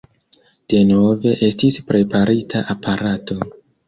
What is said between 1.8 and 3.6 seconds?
preparita aparato.